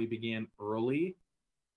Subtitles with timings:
[0.00, 1.16] began early.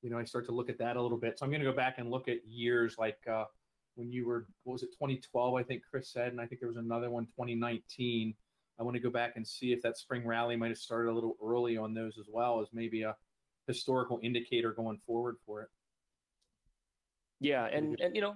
[0.01, 1.39] You know, I start to look at that a little bit.
[1.39, 3.45] So I'm going to go back and look at years like uh,
[3.95, 6.69] when you were, what was it, 2012, I think Chris said, and I think there
[6.69, 8.35] was another one, 2019.
[8.79, 11.13] I want to go back and see if that spring rally might have started a
[11.13, 13.15] little early on those as well as maybe a
[13.65, 15.69] historical indicator going forward for it.
[17.39, 18.35] Yeah, and and you know,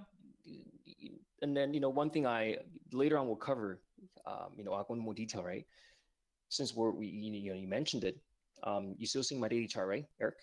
[1.41, 2.57] and then you know one thing I
[2.91, 3.79] later on will cover,
[4.25, 5.65] um, you know, I'll go into more detail, right?
[6.49, 8.17] Since we're we you know you mentioned it,
[8.63, 10.35] um, you still seeing my daily chart, right, Eric?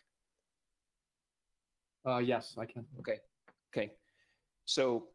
[2.06, 2.86] Uh, yes, I can.
[2.98, 3.18] Okay,
[3.72, 3.92] okay.
[4.64, 5.08] So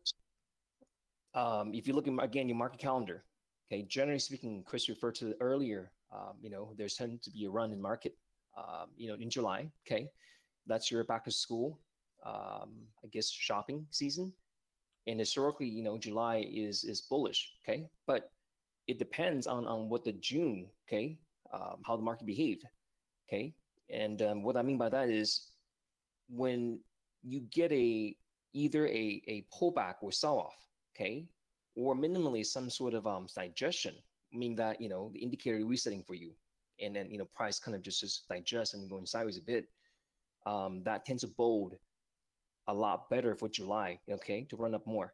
[1.34, 3.24] um, if you look at again your market calendar,
[3.72, 5.92] okay, generally speaking, Chris referred to earlier.
[6.12, 8.16] Um, you know, there's tend to be a run in market.
[8.56, 9.72] Um, you know, in July.
[9.88, 10.10] Okay,
[10.68, 11.80] that's your back to school.
[12.26, 14.32] Um, I guess shopping season.
[15.08, 17.52] And historically, you know, July is is bullish.
[17.64, 18.30] Okay, but
[18.88, 20.68] it depends on on what the June.
[20.88, 21.18] Okay,
[21.52, 22.66] um, how the market behaved.
[23.28, 23.54] Okay,
[23.90, 25.48] and um, what I mean by that is
[26.30, 26.80] when
[27.24, 28.16] you get a
[28.54, 30.56] either a, a pullback or sell off,
[30.96, 31.28] okay,
[31.76, 33.96] or minimally some sort of um, digestion,
[34.32, 36.32] meaning that you know the indicator resetting for you,
[36.82, 39.68] and then you know price kind of just just digest and going sideways a bit,
[40.46, 41.78] um, that tends to bode
[42.68, 45.14] a lot better for July, okay, to run up more.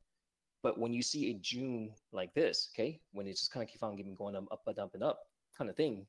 [0.61, 3.81] But when you see a June like this, okay, when it just kind of keep
[3.81, 5.19] on giving going up, up and up and up
[5.57, 6.05] kind of thing,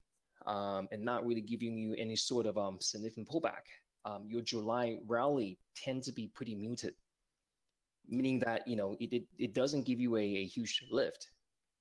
[0.47, 3.65] um, and not really giving you any sort of um, significant pullback,
[4.05, 6.95] um, your July rally tends to be pretty muted,
[8.09, 11.29] meaning that you know it, it, it doesn't give you a, a huge lift.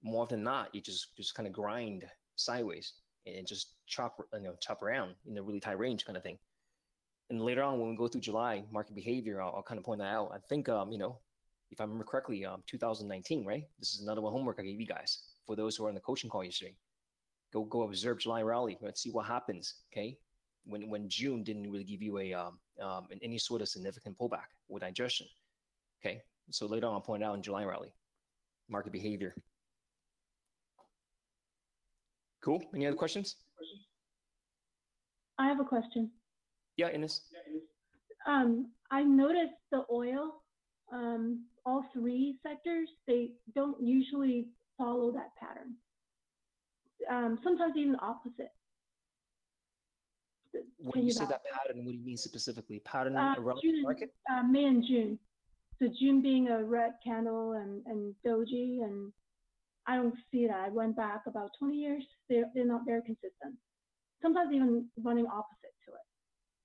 [0.02, 2.94] More than not, it just just kind of grind sideways
[3.26, 6.38] and just chop you know chop around in a really tight range kind of thing.
[7.30, 10.00] And later on, when we go through July market behavior, I'll, I'll kind of point
[10.00, 10.32] that out.
[10.34, 11.20] I think um, you know,
[11.72, 13.64] if I remember correctly, um, 2019, right?
[13.80, 16.02] This is another one homework I gave you guys for those who are on the
[16.02, 16.76] coaching call yesterday.
[17.52, 18.78] Go go observe July rally.
[18.82, 19.76] Let's see what happens.
[19.92, 20.18] Okay,
[20.66, 24.50] when when June didn't really give you a um, um, any sort of significant pullback
[24.68, 25.28] with digestion.
[26.02, 27.94] Okay, so later on I'll point out in July rally,
[28.70, 29.34] market behavior.
[32.42, 32.64] Cool.
[32.74, 33.36] Any other questions?
[35.38, 36.12] I have a question.
[36.78, 37.22] Yeah, Ines.
[38.28, 40.42] Um, I noticed the oil,
[40.94, 45.76] um, all three sectors, they don't usually follow that pattern.
[47.10, 48.52] Um, sometimes even opposite.
[50.78, 52.80] When you say that pattern, what do you mean specifically?
[52.80, 54.14] Pattern Uh, around June, the market?
[54.32, 55.20] uh, May and June.
[55.80, 59.14] So June being a red candle and, and doji, and
[59.86, 60.58] I don't see that.
[60.58, 62.04] I went back about 20 years.
[62.30, 63.56] They're, they're not very consistent.
[64.22, 66.02] Sometimes even running opposite to it.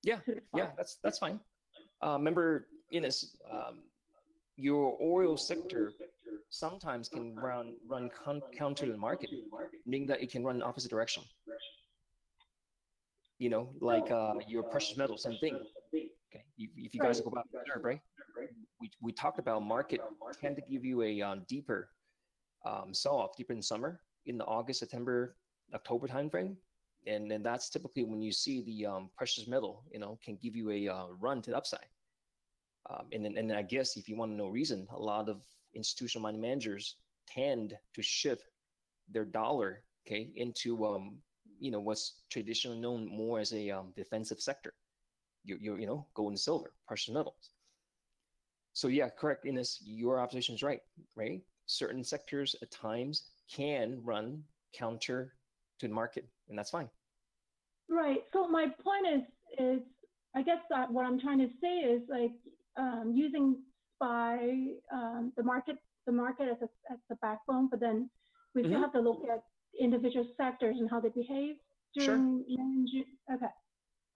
[0.03, 1.39] Yeah, to yeah, that's that's fine.
[2.05, 3.85] Uh, remember, Ines, um,
[4.57, 5.93] your oil sector
[6.51, 8.11] sometimes can run run
[8.57, 9.31] counter to the market,
[9.87, 11.23] meaning that it can run in opposite direction.
[13.39, 15.59] You know, like uh, your precious metals, same thing.
[15.95, 18.01] Okay, if, if you guys go back there, right?
[18.81, 20.01] We, we talked about market
[20.41, 21.91] tend to give you a um, deeper
[22.65, 25.37] um, sell off, deeper in summer, in the August, September,
[25.75, 26.57] October timeframe,
[27.07, 30.57] and then that's typically when you see the um, precious metal, you know, can give
[30.57, 31.87] you a uh, run to the upside.
[32.91, 35.41] Um, and then, and I guess if you want to know reason, a lot of
[35.75, 36.97] institutional money managers
[37.27, 38.45] tend to shift
[39.11, 41.19] their dollar, okay, into um,
[41.59, 44.75] you know what's traditionally known more as a um, defensive sector.
[45.45, 47.51] You, you you know gold and silver, precious metals.
[48.75, 49.47] So yeah, correct.
[49.47, 50.81] Ines, your observation is right.
[51.17, 54.43] Right, certain sectors at times can run
[54.75, 55.35] counter
[55.79, 56.89] to the market, and that's fine.
[57.89, 58.25] Right.
[58.33, 59.23] So my point is,
[59.59, 59.83] is
[60.35, 62.33] I guess that what I'm trying to say is like
[62.77, 63.57] um, using
[63.97, 65.77] SPY, um, the market,
[66.07, 68.11] the market as a, as the backbone, but then
[68.55, 68.83] we still Mhm.
[68.83, 69.45] have to look at
[69.79, 71.57] individual sectors and how they behave
[71.97, 72.17] Sure.
[72.17, 73.19] during and June.
[73.33, 73.51] Okay.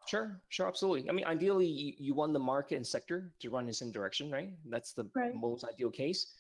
[0.07, 1.09] Sure, sure, absolutely.
[1.09, 3.93] I mean, ideally, you, you want the market and sector to run in the same
[3.93, 4.51] direction, right?
[4.65, 5.35] That's the Right.
[5.35, 6.35] most ideal case.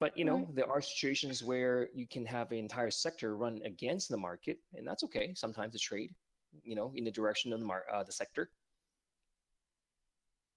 [0.00, 0.54] But you know, Right.
[0.54, 4.86] there are situations where you can have an entire sector run against the market, and
[4.86, 5.34] that's okay.
[5.34, 6.14] Sometimes to trade,
[6.62, 8.50] you know, in the direction of the mar- uh, the sector.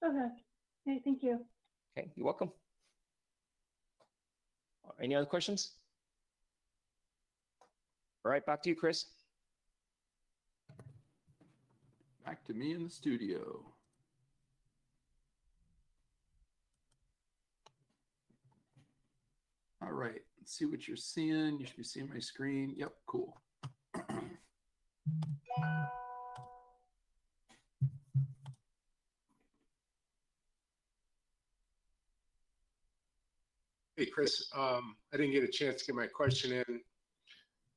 [0.03, 0.29] Okay.
[0.87, 1.01] Okay.
[1.03, 1.41] Thank you.
[1.97, 2.49] Okay, you're welcome.
[5.01, 5.71] Any other questions?
[8.23, 9.05] All right, back to you, Chris.
[12.25, 13.65] Back to me in the studio.
[19.81, 21.59] All right, let's see what you're seeing.
[21.59, 22.73] You should be seeing my screen.
[22.77, 23.37] Yep, cool.
[33.97, 36.81] Hey, Chris, um, I didn't get a chance to get my question in.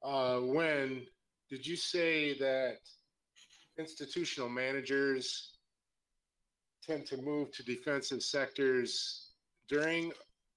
[0.02, 1.06] Uh, when
[1.48, 2.76] did you say that
[3.78, 5.56] institutional managers
[6.86, 9.30] tend to move to defensive sectors
[9.68, 10.12] during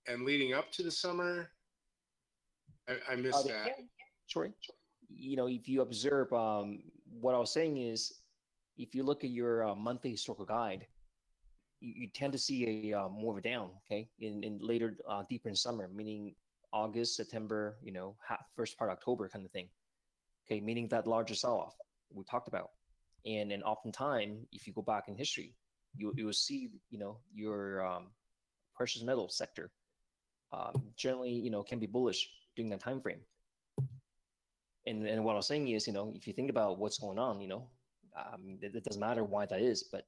[0.07, 1.49] and leading up to the summer.
[2.87, 3.79] I, I Uh, missed they that.
[4.27, 4.49] Sure.
[5.09, 6.83] You know, if you observe, um,
[7.21, 8.21] what I was saying is,
[8.77, 10.87] if you look at your uh, monthly historical guide,
[11.83, 14.97] you, you tend to see a uh, more of a down, okay, in, in later,
[15.07, 16.35] uh, deeper in summer, meaning
[16.71, 19.67] August, September, you know, half, first part October kind of thing.
[20.45, 21.75] Okay, meaning that larger sell-off
[22.13, 22.71] we talked about,
[23.25, 25.53] and and oftentimes, if you go back in history,
[25.95, 28.07] you you will see, you know, your um,
[28.75, 29.71] precious metal sector
[30.51, 33.21] um, generally, you know, can be bullish during that time frame
[34.85, 37.41] and and what I'm saying is, you know, if you think about what's going on,
[37.41, 37.67] you know,
[38.17, 40.05] um, it, it doesn't matter why that is, but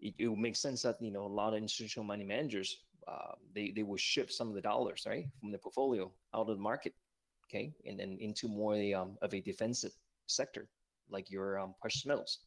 [0.00, 3.32] it, it would make sense that you know a lot of institutional money managers uh,
[3.54, 6.62] they they will shift some of the dollars right from the portfolio out of the
[6.62, 6.94] market,
[7.48, 9.92] okay, and then into more a, um, of a defensive
[10.26, 10.68] sector
[11.10, 12.38] like your um, precious metals.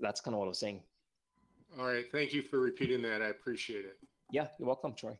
[0.00, 0.82] That's kind of what I was saying.
[1.78, 2.04] All right.
[2.10, 3.22] Thank you for repeating that.
[3.22, 3.96] I appreciate it.
[4.30, 5.16] Yeah, you're welcome, Troy.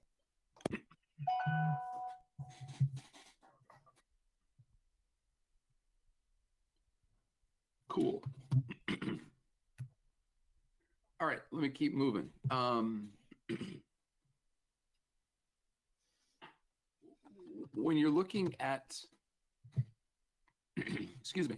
[7.88, 8.22] Cool.
[11.25, 12.29] All right, let me keep moving.
[12.50, 13.09] Um,
[17.73, 18.94] when you're looking at,
[20.76, 21.56] excuse me,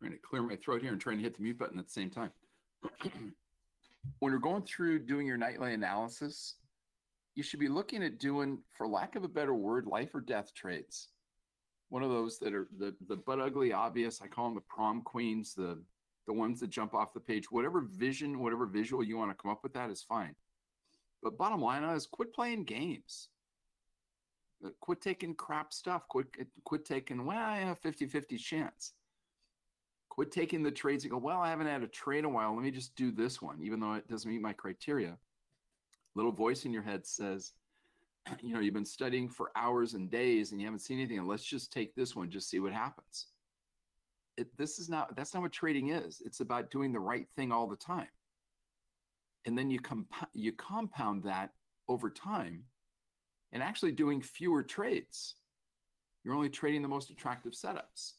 [0.00, 1.92] trying to clear my throat here and trying to hit the mute button at the
[1.92, 2.32] same time.
[4.18, 6.56] when you're going through doing your nightly analysis,
[7.36, 10.52] you should be looking at doing, for lack of a better word, life or death
[10.52, 11.10] trades
[11.90, 14.20] one of those that are the the but ugly obvious.
[14.20, 15.78] I call them the prom queens, the
[16.28, 17.50] the ones that jump off the page.
[17.50, 20.36] Whatever vision, whatever visual you want to come up with, that is fine.
[21.22, 23.30] But bottom line is, quit playing games.
[24.64, 26.06] Uh, Quit taking crap stuff.
[26.08, 26.26] Quit
[26.64, 28.92] quit taking well, I have 50-50 chance.
[30.10, 32.54] Quit taking the trades and go, well, I haven't had a trade in a while.
[32.54, 35.16] Let me just do this one, even though it doesn't meet my criteria.
[36.16, 37.52] Little voice in your head says,
[38.42, 41.44] you know you've been studying for hours and days and you haven't seen anything let's
[41.44, 43.26] just take this one just see what happens
[44.38, 46.22] it, this is not that's not what trading is.
[46.24, 48.08] It's about doing the right thing all the time.
[49.44, 51.50] And then you comp- you compound that
[51.88, 52.64] over time
[53.52, 55.34] and actually doing fewer trades.
[56.24, 58.12] You're only trading the most attractive setups.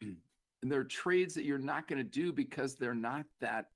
[0.62, 3.66] And there are trades that you're not going to do because they're not that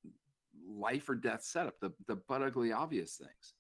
[0.66, 3.52] life or death setup the the but ugly obvious things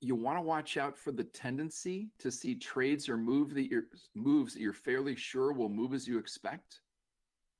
[0.00, 3.86] you want to watch out for the tendency to see trades or move that you're
[4.14, 6.80] moves that you're fairly sure will move as you expect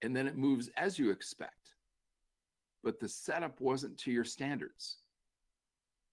[0.02, 1.74] and then it moves as you expect.
[2.82, 4.98] But the setup wasn't to your standards.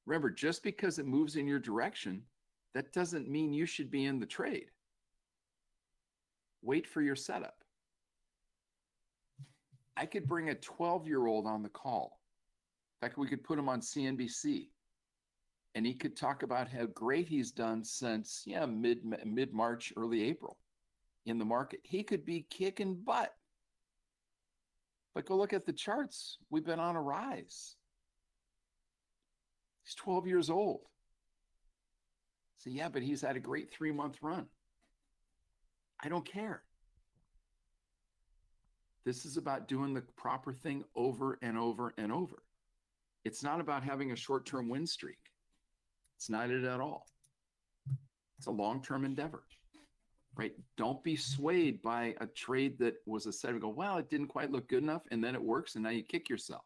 [0.06, 2.22] Remember just because it moves in your direction
[2.74, 4.72] that doesn't mean you should be in the trade.
[6.62, 7.64] Wait for your setup.
[9.96, 12.20] I could bring a 12 year old on the call.
[13.02, 14.68] In fact we could put him on cnbc
[15.76, 20.24] and he could talk about how great he's done since yeah mid mid March, early
[20.24, 20.58] April
[21.26, 21.80] in the market.
[21.84, 23.34] He could be kicking butt.
[25.16, 26.38] But go look at the charts.
[26.50, 27.76] We've been on a rise.
[29.84, 30.82] He's 12 years old.
[32.58, 34.48] So yeah, but he's had a great three month run.
[36.02, 36.64] I don't care.
[39.06, 42.42] This is about doing the proper thing over and over and over.
[43.26, 45.20] It's not about having a short term win streak.
[46.24, 47.06] It's not it at all.
[48.38, 49.44] It's a long term endeavor,
[50.38, 50.54] right?
[50.78, 54.30] Don't be swayed by a trade that was a set and go, well, it didn't
[54.30, 55.02] quite look good enough.
[55.12, 55.76] And then it works.
[55.76, 56.64] And now you kick yourself.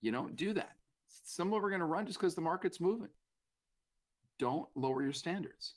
[0.00, 0.76] You don't do that.
[1.24, 3.08] Some of them are going to run just because the market's moving.
[4.38, 5.74] Don't lower your standards,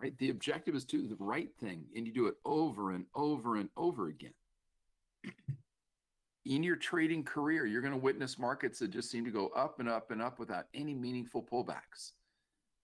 [0.00, 0.18] right?
[0.18, 3.54] The objective is to do the right thing and you do it over and over
[3.54, 4.34] and over again.
[6.44, 9.78] In your trading career, you're going to witness markets that just seem to go up
[9.78, 12.12] and up and up without any meaningful pullbacks.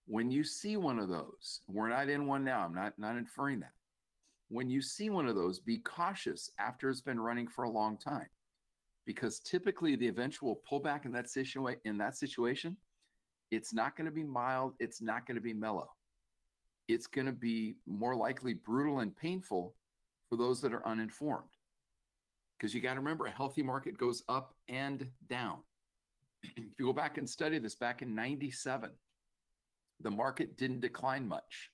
[0.07, 2.61] When you see one of those, we're not in one now.
[2.61, 3.73] I'm not not inferring that.
[4.47, 7.97] When you see one of those, be cautious after it's been running for a long
[7.97, 8.29] time,
[9.05, 12.75] because typically the eventual pullback in that situa- in that situation,
[13.51, 14.73] it's not going to be mild.
[14.79, 15.89] It's not going to be mellow.
[16.87, 19.75] It's going to be more likely brutal and painful
[20.29, 21.49] for those that are uninformed
[22.59, 25.57] because you got to remember a healthy market goes up and down.
[26.43, 28.89] if you go back and study this back in 97,
[30.01, 31.71] the market didn't decline much.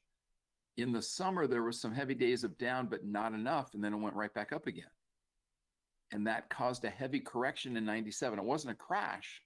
[0.78, 3.74] In the summer, there were some heavy days of down, but not enough.
[3.74, 4.86] And then it went right back up again.
[6.12, 8.38] And that caused a heavy correction in 97.
[8.38, 9.42] It wasn't a crash,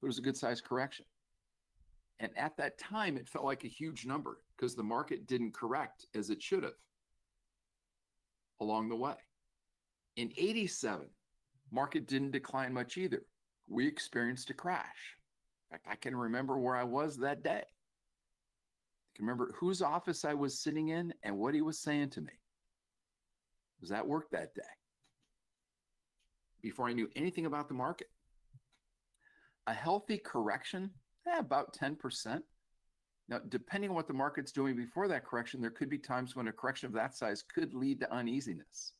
[0.00, 1.04] but it was a good sized correction.
[2.20, 6.06] And at that time, it felt like a huge number because the market didn't correct
[6.14, 6.72] as it should have.
[8.60, 9.14] along the way.
[10.18, 11.06] In 87,
[11.70, 13.22] market didn't decline much either.
[13.68, 15.14] We experienced a crash.
[15.70, 17.62] In fact, I can remember where I was that day.
[17.62, 22.20] I can remember whose office I was sitting in and what he was saying to
[22.20, 22.32] me.
[23.80, 24.62] Was at work that day
[26.62, 28.08] before I knew anything about the market.
[29.68, 30.90] A healthy correction,
[31.28, 32.42] eh, about 10%.
[33.28, 36.48] Now, depending on what the market's doing before that correction, there could be times when
[36.48, 38.94] a correction of that size could lead to uneasiness.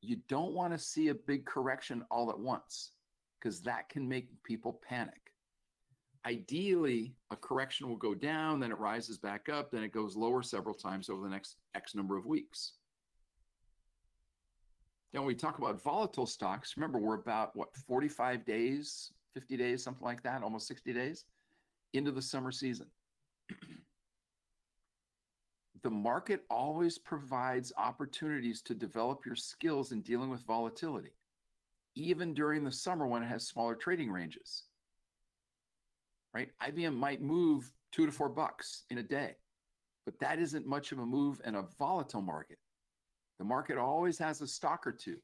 [0.00, 2.92] You don't want to see a big correction all at once
[3.40, 5.32] because that can make people panic.
[6.26, 10.42] Ideally, a correction will go down, then it rises back up, then it goes lower
[10.42, 12.72] several times over the next X number of weeks.
[15.12, 19.82] Now, when we talk about volatile stocks, remember we're about what 45 days, 50 days,
[19.82, 21.24] something like that, almost 60 days
[21.94, 22.86] into the summer season.
[25.82, 31.12] The market always provides opportunities to develop your skills in dealing with volatility,
[31.94, 34.64] even during the summer when it has smaller trading ranges.
[36.34, 36.50] Right?
[36.62, 39.36] IBM might move two to four bucks in a day,
[40.04, 42.58] but that isn't much of a move in a volatile market.
[43.38, 45.18] The market always has a stock or two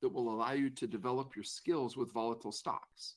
[0.00, 3.16] that will allow you to develop your skills with volatile stocks.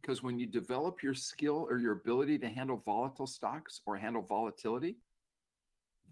[0.00, 4.22] Because when you develop your skill or your ability to handle volatile stocks or handle
[4.22, 4.96] volatility,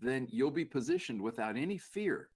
[0.01, 2.29] then you'll be positioned without any fear.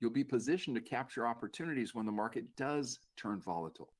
[0.00, 3.92] You'll be positioned to capture opportunities when the market does turn volatile.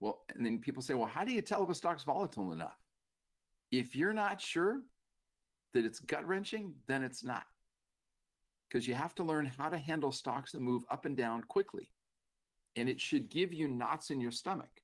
[0.00, 2.78] Well, and then people say, well, how do you tell if a stock's volatile enough?
[3.70, 4.80] If you're not sure
[5.74, 7.44] that it's gut wrenching, then it's not.
[8.68, 11.88] Because you have to learn how to handle stocks that move up and down quickly.
[12.74, 14.82] And it should give you knots in your stomach.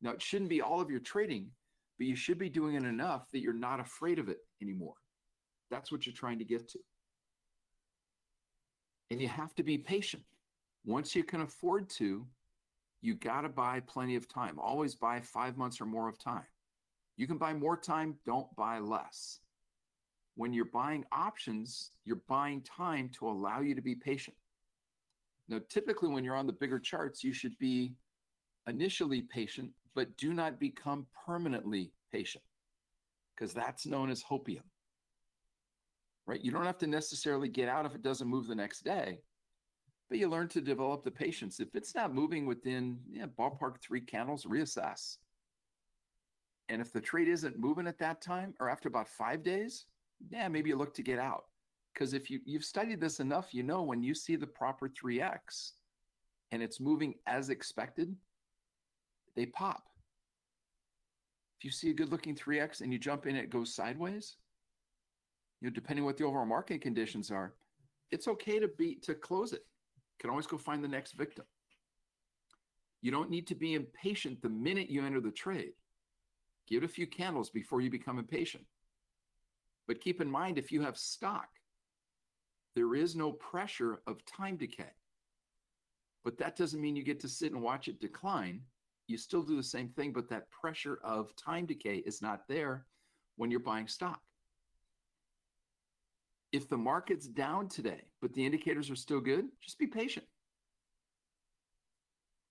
[0.00, 1.50] Now, it shouldn't be all of your trading,
[1.98, 4.94] but you should be doing it enough that you're not afraid of it anymore.
[5.70, 6.78] That's what you're trying to get to.
[9.10, 10.22] And you have to be patient.
[10.84, 12.26] Once you can afford to,
[13.00, 14.58] you got to buy plenty of time.
[14.58, 16.46] Always buy five months or more of time.
[17.16, 19.40] You can buy more time, don't buy less.
[20.36, 24.36] When you're buying options, you're buying time to allow you to be patient.
[25.48, 27.94] Now, typically, when you're on the bigger charts, you should be
[28.68, 32.44] initially patient, but do not become permanently patient
[33.34, 34.62] because that's known as hopium
[36.28, 36.44] right?
[36.44, 39.18] You don't have to necessarily get out if it doesn't move the next day,
[40.10, 41.58] but you learn to develop the patience.
[41.58, 45.16] If it's not moving within yeah, ballpark three candles, reassess.
[46.68, 49.86] And if the trade isn't moving at that time or after about five days,
[50.30, 51.44] yeah, maybe you look to get out.
[51.94, 55.72] Because if you, you've studied this enough, you know when you see the proper 3x
[56.52, 58.14] and it's moving as expected,
[59.34, 59.84] they pop.
[61.58, 64.36] If you see a good looking 3x and you jump in, it goes sideways,
[65.60, 67.54] you know, depending what the overall market conditions are,
[68.10, 69.64] it's okay to be to close it.
[69.64, 71.44] You can always go find the next victim.
[73.02, 75.72] You don't need to be impatient the minute you enter the trade.
[76.66, 78.64] Give it a few candles before you become impatient.
[79.86, 81.48] But keep in mind, if you have stock,
[82.74, 84.90] there is no pressure of time decay.
[86.24, 88.60] But that doesn't mean you get to sit and watch it decline.
[89.06, 92.84] You still do the same thing, but that pressure of time decay is not there
[93.36, 94.20] when you're buying stock
[96.52, 100.26] if the market's down today, but the indicators are still good, just be patient.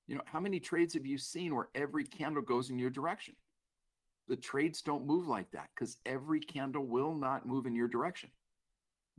[0.08, 3.36] You know, how many trades have you seen where every candle goes in your direction?
[4.28, 8.30] The trades don't move like that because every candle will not move in your direction.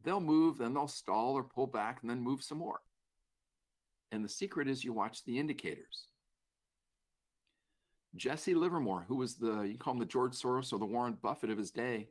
[0.04, 2.80] They'll move, then they'll stall or pull back and then move some more.
[4.12, 6.08] And the secret is you watch the indicators.
[8.16, 11.50] Jesse Livermore, who was the, you call him the George Soros or the Warren Buffett
[11.50, 12.08] of his day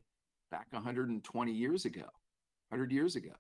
[0.52, 2.06] back 120 years ago,
[2.70, 3.32] 100 years ago.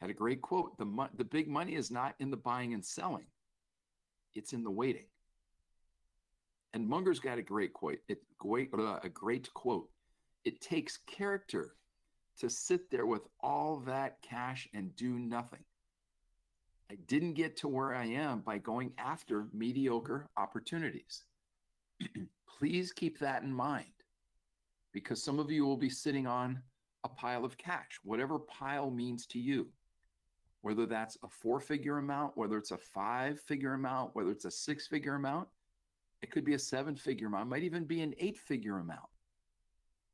[0.00, 2.84] Had a great quote the, mo- the big money is not in the buying and
[2.84, 3.26] selling,
[4.34, 5.06] it's in the waiting.
[6.74, 7.98] And Munger's got a great quote.
[8.08, 9.90] It, great, uh, a great quote.
[10.44, 11.74] It takes character
[12.38, 15.64] to sit there with all that cash and do nothing.
[16.90, 21.24] I didn't get to where I am by going after mediocre opportunities.
[22.58, 23.86] Please keep that in mind
[24.92, 26.62] because some of you will be sitting on
[27.04, 29.68] a pile of cash, whatever pile means to you,
[30.60, 34.50] whether that's a four figure amount, whether it's a five figure amount, whether it's a
[34.50, 35.48] six figure amount,
[36.22, 39.00] it could be a seven figure amount, might even be an eight figure amount.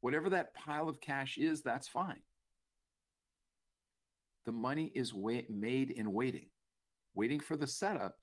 [0.01, 2.23] Whatever that pile of cash is, that's fine.
[4.47, 6.47] The money is wait- made in waiting,
[7.15, 8.17] waiting for the setup,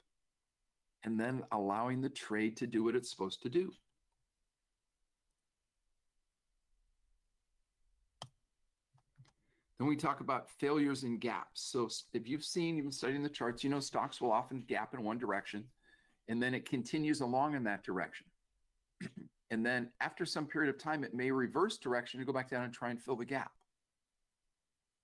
[1.03, 3.71] and then allowing the trade to do what it's supposed to do.
[9.79, 11.69] Then we talk about failures and gaps.
[11.69, 14.93] So if you've seen, you've been studying the charts, you know stocks will often gap
[14.93, 15.65] in one direction
[16.27, 18.27] and then it continues along in that direction.
[19.51, 22.63] and then after some period of time, it may reverse direction to go back down
[22.63, 23.51] and try and fill the gap.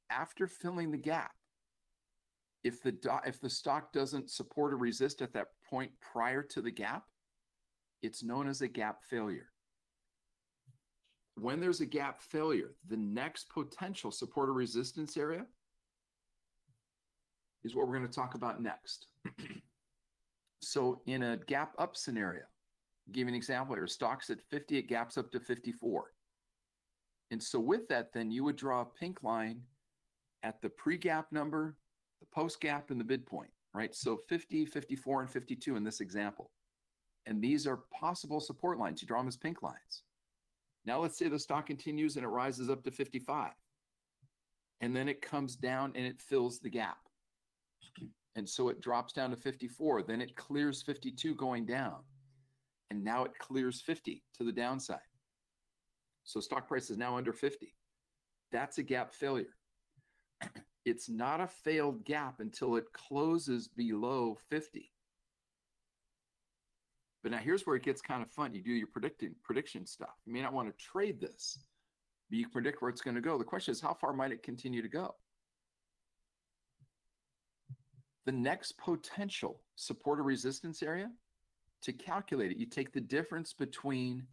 [0.10, 1.32] After filling the gap,
[2.64, 6.62] if the do- if the stock doesn't support or resist at that point prior to
[6.62, 7.06] the gap,
[8.02, 9.51] it's known as a gap failure.
[11.36, 15.46] When there's a gap failure, the next potential support or resistance area
[17.64, 19.08] is what we're going to talk about next.
[20.62, 22.44] so in a gap up scenario,
[23.12, 26.12] give you an example here, stocks at 50, it gaps up to 54.
[27.32, 29.62] And so with that, then you would draw a pink line
[30.44, 31.78] at the pre-gap number,
[32.20, 33.96] the post-gap, and the midpoint, right?
[33.96, 36.52] So 50, 54, and 52 in this example.
[37.26, 39.02] And these are possible support lines.
[39.02, 40.04] You draw them as pink lines.
[40.86, 43.52] Now let's say the stock continues and it rises up to 55.
[44.82, 46.98] And then it comes down and it fills the gap.
[48.36, 50.04] And so it drops down to 54.
[50.04, 51.98] Then it clears 52 going down.
[52.90, 55.00] And now it clears 50 to the downside.
[56.24, 57.74] So stock price is now under 50.
[58.52, 59.56] That's a gap failure.
[60.86, 64.92] It's not a failed gap until it closes below 50.
[67.24, 68.54] But now here's where it gets kind of fun.
[68.54, 70.10] You do your predicting prediction stuff.
[70.26, 71.60] You may not want to trade this,
[72.30, 73.38] but you can predict where it's going to go.
[73.38, 75.16] The question is, how far might it continue to go?
[78.26, 81.10] The next potential support or resistance area,
[81.84, 84.28] to calculate it, you take the difference between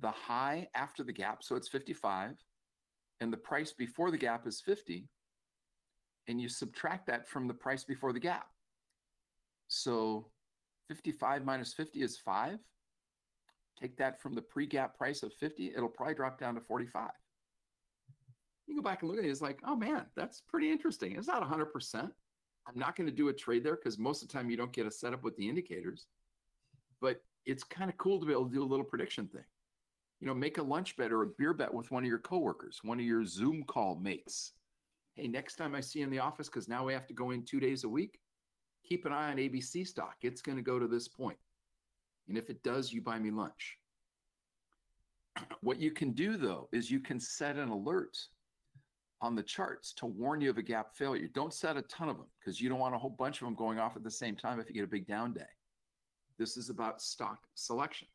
[0.00, 2.32] the high after the gap, so it's 55,
[3.20, 5.08] and the price before the gap is 50,
[6.28, 8.46] and you subtract that from the price before the gap.
[9.68, 10.30] So
[10.88, 12.58] 55 minus 50 is 5.
[13.80, 17.10] Take that from the pre-gap price of 50, it'll probably drop down to 45.
[18.66, 21.16] You go back and look at it, it's like, oh man, that's pretty interesting.
[21.16, 22.10] It's not 100%.
[22.66, 24.72] I'm not going to do a trade there because most of the time you don't
[24.72, 26.06] get a setup with the indicators.
[27.00, 29.44] But it's kind of cool to be able to do a little prediction thing.
[30.20, 32.78] You know, make a lunch bet or a beer bet with one of your coworkers,
[32.84, 34.52] one of your Zoom call mates.
[35.16, 37.32] Hey, next time I see you in the office, because now we have to go
[37.32, 38.20] in two days a week,
[38.82, 40.16] keep an eye on ABC stock.
[40.22, 41.38] It's going to go to this point.
[42.28, 43.78] And if it does, you buy me lunch.
[45.62, 48.16] What you can do though is you can set an alert
[49.22, 51.28] on the charts to warn you of a gap failure.
[51.32, 53.54] Don't set a ton of them because you don't want a whole bunch of them
[53.54, 55.40] going off at the same time if you get a big down day.
[56.38, 58.08] This is about stock selection.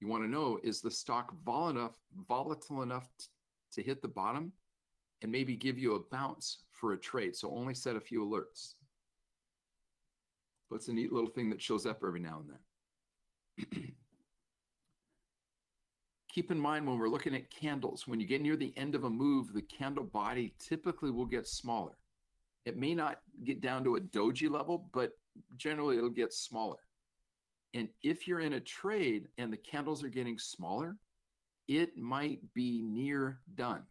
[0.00, 1.96] You want to know is the stock vol enough,
[2.28, 3.26] volatile enough t-
[3.72, 4.52] to hit the bottom
[5.22, 7.34] and maybe give you a bounce for a trade.
[7.34, 8.74] So only set a few alerts.
[10.68, 12.50] But it's a neat little thing that shows up every now and
[13.70, 13.92] then.
[16.32, 19.04] Keep in mind when we're looking at candles, when you get near the end of
[19.04, 21.96] a move, the candle body typically will get smaller.
[22.66, 25.12] It may not get down to a doji level, but
[25.56, 26.76] generally it'll get smaller.
[27.74, 30.96] And if you're in a trade and the candles are getting smaller,
[31.68, 33.82] it might be near done.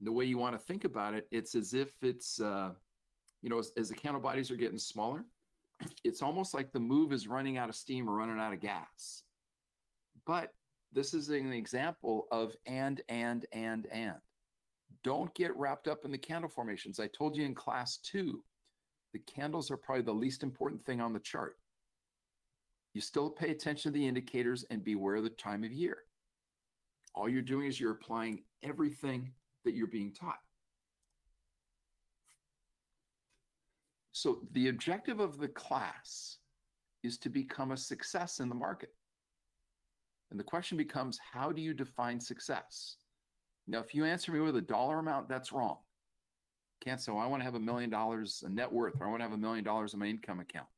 [0.00, 2.70] The way you want to think about it, it's as if it's, uh,
[3.44, 5.22] you know, as, as the candle bodies are getting smaller,
[6.02, 9.22] it's almost like the move is running out of steam or running out of gas.
[10.26, 10.48] But
[10.94, 14.14] this is an example of and, and, and, and.
[15.02, 16.98] Don't get wrapped up in the candle formations.
[16.98, 18.42] I told you in class two,
[19.12, 21.58] the candles are probably the least important thing on the chart.
[22.94, 25.98] You still pay attention to the indicators and beware of the time of year.
[27.14, 29.32] All you're doing is you're applying everything
[29.66, 30.38] that you're being taught.
[34.14, 36.38] So the objective of the class
[37.02, 38.94] is to become a success in the market.
[40.30, 42.96] And the question becomes how do you define success?
[43.66, 45.78] Now, if you answer me with a dollar amount, that's wrong.
[46.80, 49.10] Can't say, well, I want to have a million dollars in net worth, or I
[49.10, 50.68] want to have a million dollars in my income account,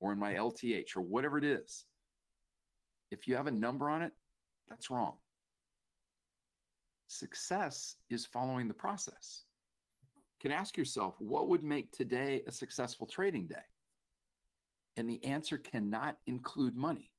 [0.00, 1.86] or in my LTH, or whatever it is.
[3.10, 4.12] If you have a number on it,
[4.68, 5.14] that's wrong.
[7.08, 9.44] Success is following the process.
[10.44, 13.64] Can ask yourself, what would make today a successful trading day?
[14.98, 17.10] And the answer cannot include money.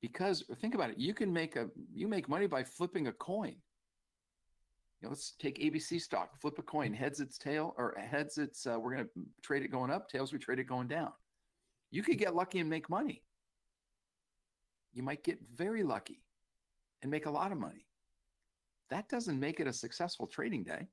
[0.00, 3.54] Because think about it, you can make a you make money by flipping a coin.
[5.00, 8.66] You know, let's take ABC stock, flip a coin, heads its tail, or heads its
[8.66, 9.08] uh, we're gonna
[9.40, 11.12] trade it going up, tails we trade it going down.
[11.92, 13.22] You could get lucky and make money.
[14.92, 16.24] You might get very lucky
[17.02, 17.86] and make a lot of money.
[18.90, 20.88] That doesn't make it a successful trading day.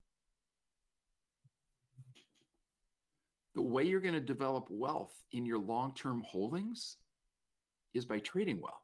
[3.59, 6.95] The way you're going to develop wealth in your long term holdings
[7.93, 8.79] is by trading well.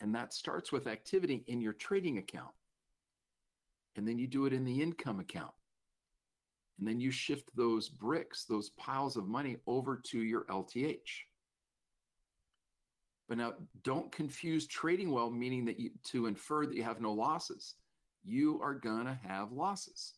[0.00, 2.50] And that starts with activity in your trading account.
[3.94, 5.52] And then you do it in the income account.
[6.80, 10.98] And then you shift those bricks, those piles of money over to your LTH.
[13.28, 13.52] But now
[13.84, 17.76] don't confuse trading well, meaning that you to infer that you have no losses.
[18.24, 20.14] You are gonna have losses.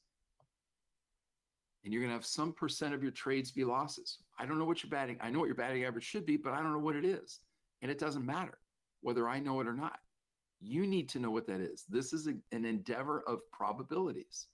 [1.85, 4.19] And you're gonna have some percent of your trades be losses.
[4.39, 6.53] I don't know what your batting, I know what your batting average should be, but
[6.53, 7.41] I don't know what it is.
[7.83, 8.59] And it doesn't matter
[9.01, 9.99] whether I know it or not.
[10.61, 11.85] You need to know what that is.
[11.89, 14.47] This is a, an endeavor of probabilities.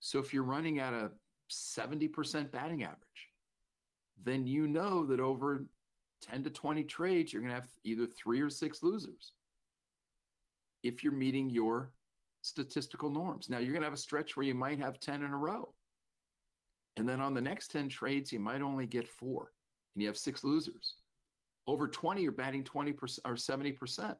[0.00, 1.10] So if you're running at a
[1.50, 3.30] 70% batting average,
[4.24, 5.66] then you know that over
[6.22, 9.32] 10 to 20 trades, you're going to have either three or six losers
[10.82, 11.92] if you're meeting your
[12.42, 13.48] statistical norms.
[13.48, 15.72] Now, you're going to have a stretch where you might have 10 in a row.
[16.96, 19.52] And then on the next 10 trades, you might only get four
[19.94, 20.94] and you have six losers.
[21.66, 24.16] Over 20, you're batting 20% or 70%.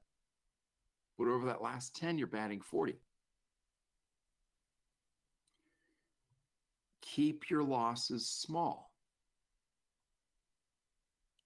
[1.19, 2.95] But over that last 10, you're batting 40.
[7.03, 8.91] Keep your losses small.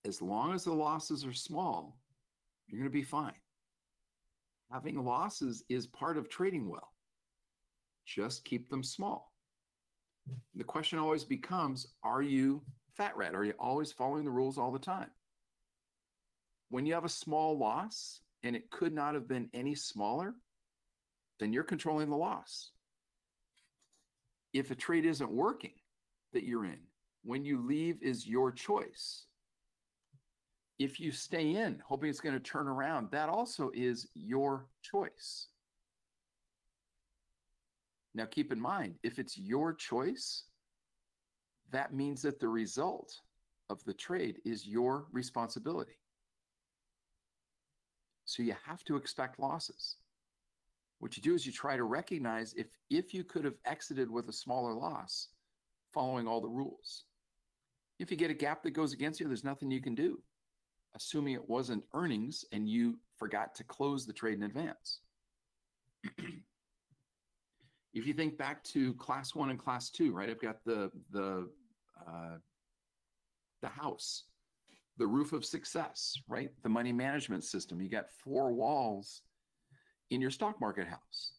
[0.04, 1.98] As long as the losses are small,
[2.66, 3.34] you're going to be fine.
[4.72, 6.92] Having losses is part of trading well.
[8.06, 9.29] Just keep them small.
[10.54, 12.62] The question always becomes Are you
[12.96, 13.34] fat rat?
[13.34, 15.10] Are you always following the rules all the time?
[16.68, 20.34] When you have a small loss and it could not have been any smaller,
[21.38, 22.70] then you're controlling the loss.
[24.52, 25.74] If a trade isn't working
[26.32, 26.78] that you're in,
[27.24, 29.24] when you leave is your choice.
[30.78, 35.48] If you stay in, hoping it's going to turn around, that also is your choice.
[38.14, 40.44] Now, keep in mind, if it's your choice,
[41.70, 43.12] that means that the result
[43.68, 45.98] of the trade is your responsibility.
[48.24, 49.96] So you have to expect losses.
[50.98, 54.28] What you do is you try to recognize if if you could have exited with
[54.28, 55.28] a smaller loss
[55.92, 57.04] following all the rules.
[57.98, 60.20] If you get a gap that goes against you, there's nothing you can do,
[60.94, 65.00] assuming it wasn't earnings and you forgot to close the trade in advance.
[67.92, 70.30] if you think back to class one and class two, right?
[70.30, 71.48] I've got the the
[72.06, 72.36] uh,
[73.62, 74.24] the house,
[74.96, 76.50] the roof of success, right?
[76.62, 77.80] The money management system.
[77.80, 79.22] You got four walls
[80.10, 81.32] in your stock market house,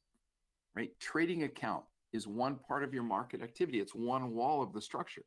[0.76, 0.92] right?
[1.00, 1.84] Trading account
[2.14, 3.80] is one part of your market activity.
[3.80, 5.24] It's one wall of the structure.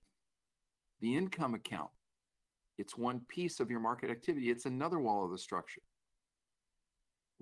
[1.00, 1.90] The income account,
[2.78, 4.50] it's one piece of your market activity.
[4.50, 5.82] It's another wall of the structure.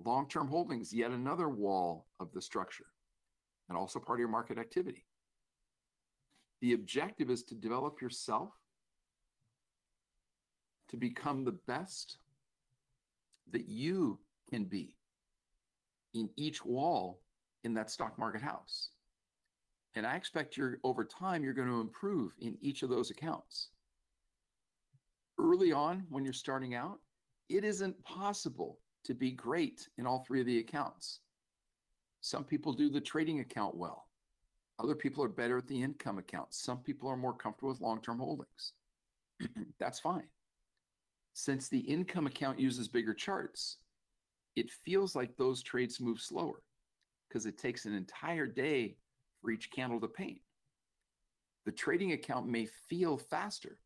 [0.03, 2.85] Long-term holdings, yet another wall of the structure
[3.73, 5.03] and also part of your market activity.
[6.61, 8.51] The objective is to develop yourself
[10.89, 12.17] to become the best
[13.51, 14.95] that you can be
[16.13, 17.19] in each wall
[17.63, 18.91] in that stock market house.
[19.95, 23.69] And I expect you're over time, you're going to improve in each of those accounts.
[25.39, 26.99] Early on, when you're starting out,
[27.49, 31.21] it isn't possible to be great in all three of the accounts.
[32.23, 34.07] Some people do the trading account well.
[34.79, 36.53] Other people are better at the income account.
[36.53, 38.71] Some people are more comfortable with long term holdings.
[39.79, 40.29] That's fine.
[41.33, 43.75] Since the income account uses bigger charts,
[44.55, 46.63] it feels like those trades move slower
[47.27, 48.95] because it takes an entire day
[49.41, 50.39] for each candle to paint.
[51.65, 53.79] The trading account may feel faster,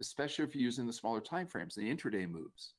[0.00, 2.74] especially if you're using the smaller time frames, the intraday moves.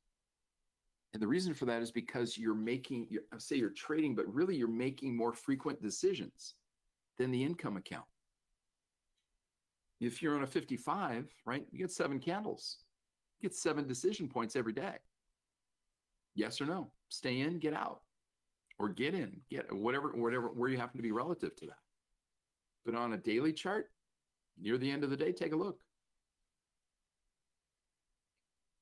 [1.13, 4.55] And the reason for that is because you're making, you're, say you're trading, but really
[4.55, 6.55] you're making more frequent decisions
[7.17, 8.05] than the income account.
[9.99, 12.77] If you're on a 55, right, you get seven candles,
[13.39, 14.97] you get seven decision points every day.
[16.35, 18.01] Yes or no, stay in, get out,
[18.77, 21.79] or get in, get whatever, whatever, where you happen to be relative to that.
[22.85, 23.87] But on a daily chart,
[24.59, 25.79] near the end of the day, take a look.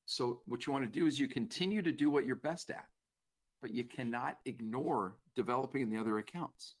[0.06, 2.86] So what you want to do is you continue to do what you're best at,
[3.60, 6.76] but you cannot ignore developing the other accounts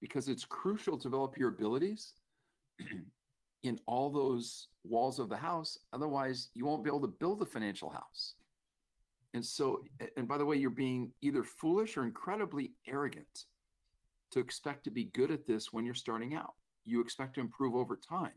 [0.00, 2.12] because it's crucial to develop your abilities
[3.62, 5.78] in all those walls of the house.
[5.94, 8.34] Otherwise, you won't be able to build a financial house.
[9.32, 9.82] And so,
[10.16, 13.46] and by the way, you're being either foolish or incredibly arrogant
[14.32, 16.52] to expect to be good at this when you're starting out.
[16.84, 18.32] You expect to improve over time.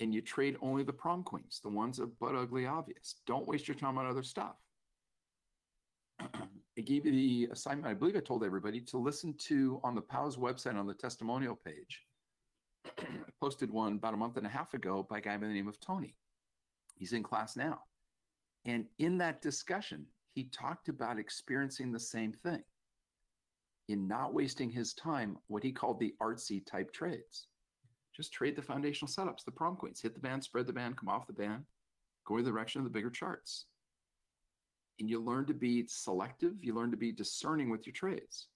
[0.00, 3.16] And you trade only the prom queens, the ones that are butt ugly obvious.
[3.26, 4.56] Don't waste your time on other stuff.
[6.20, 10.00] I gave you the assignment, I believe I told everybody to listen to on the
[10.00, 12.02] POW's website on the testimonial page.
[12.98, 15.52] I posted one about a month and a half ago by a guy by the
[15.52, 16.14] name of Tony.
[16.94, 17.80] He's in class now.
[18.64, 22.62] And in that discussion, he talked about experiencing the same thing
[23.88, 27.46] in not wasting his time, what he called the artsy type trades.
[28.18, 31.08] Just trade the foundational setups, the prom queens, hit the band, spread the band, come
[31.08, 31.62] off the band,
[32.26, 33.66] go in the direction of the bigger charts.
[34.98, 38.48] And you learn to be selective, you learn to be discerning with your trades.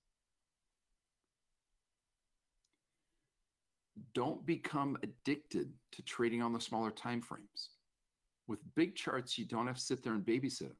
[4.14, 7.70] Don't become addicted to trading on the smaller time frames.
[8.48, 10.76] With big charts, you don't have to sit there and babysit them.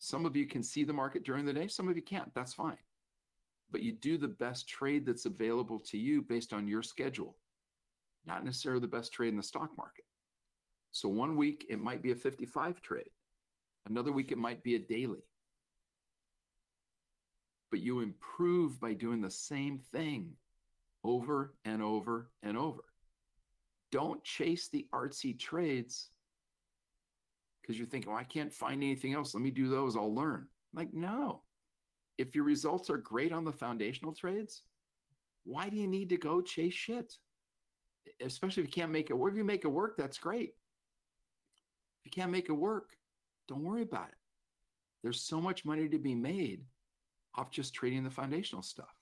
[0.00, 2.34] Some of you can see the market during the day, some of you can't.
[2.34, 2.78] That's fine.
[3.70, 7.36] But you do the best trade that's available to you based on your schedule,
[8.26, 10.04] not necessarily the best trade in the stock market.
[10.92, 13.10] So one week it might be a 55 trade,
[13.88, 15.24] another week it might be a daily.
[17.70, 20.32] But you improve by doing the same thing
[21.04, 22.82] over and over and over.
[23.92, 26.10] Don't chase the artsy trades
[27.60, 29.34] because you're thinking, well, I can't find anything else.
[29.34, 29.96] Let me do those.
[29.96, 30.46] I'll learn.
[30.72, 31.42] Like, no.
[32.18, 34.62] If your results are great on the foundational trades,
[35.44, 37.14] why do you need to go chase shit?
[38.20, 39.32] Especially if you can't make it work.
[39.32, 40.54] If you make it work, that's great.
[42.00, 42.90] If you can't make it work,
[43.46, 44.14] don't worry about it.
[45.02, 46.64] There's so much money to be made
[47.36, 48.94] off just trading the foundational stuff.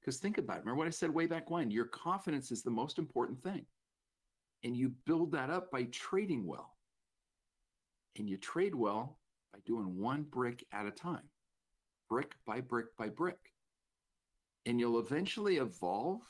[0.00, 0.60] Because think about it.
[0.60, 1.70] Remember what I said way back when?
[1.70, 3.66] Your confidence is the most important thing.
[4.64, 6.76] And you build that up by trading well.
[8.16, 9.17] And you trade well
[9.58, 11.28] by doing one brick at a time,
[12.08, 13.38] brick by brick by brick.
[14.66, 16.20] And you'll eventually evolve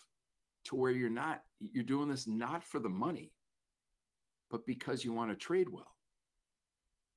[0.66, 3.32] to where you're not, you're doing this not for the money,
[4.50, 5.94] but because you want to trade well.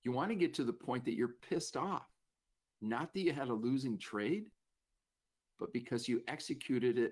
[0.03, 2.07] You want to get to the point that you're pissed off,
[2.81, 4.45] not that you had a losing trade,
[5.59, 7.11] but because you executed it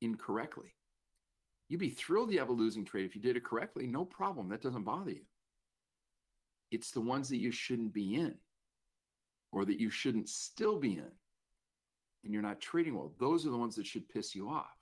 [0.00, 0.74] incorrectly.
[1.68, 3.86] You'd be thrilled you have a losing trade if you did it correctly.
[3.86, 4.48] No problem.
[4.48, 5.24] That doesn't bother you.
[6.76, 8.34] It's the ones that you shouldn't be in
[9.50, 11.10] or that you shouldn't still be in
[12.22, 13.14] and you're not trading well.
[13.18, 14.76] Those are the ones that should piss you off.